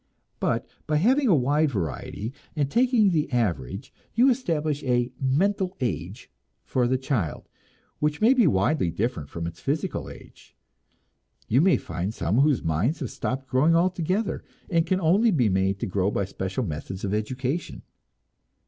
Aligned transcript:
But 0.39 0.65
by 0.87 0.95
having 0.95 1.27
a 1.27 1.35
wide 1.35 1.69
variety, 1.69 2.33
and 2.55 2.71
taking 2.71 3.11
the 3.11 3.31
average, 3.31 3.93
you 4.15 4.31
establish 4.31 4.81
a 4.83 5.11
"mental 5.19 5.77
age" 5.79 6.27
for 6.63 6.87
the 6.87 6.97
child 6.97 7.47
which 7.99 8.19
may 8.19 8.33
be 8.33 8.47
widely 8.47 8.89
different 8.89 9.29
from 9.29 9.45
its 9.45 9.59
physical 9.59 10.09
age. 10.09 10.57
You 11.47 11.61
may 11.61 11.77
find 11.77 12.15
some 12.15 12.39
whose 12.39 12.63
minds 12.63 13.01
have 13.01 13.11
stopped 13.11 13.47
growing 13.47 13.75
altogether, 13.75 14.43
and 14.71 14.87
can 14.87 14.99
only 14.99 15.29
be 15.29 15.49
made 15.49 15.79
to 15.81 15.85
grow 15.85 16.09
by 16.09 16.25
special 16.25 16.63
methods 16.63 17.03
of 17.03 17.13
education. 17.13 17.83